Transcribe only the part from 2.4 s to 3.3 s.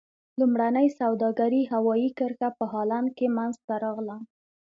په هالند کې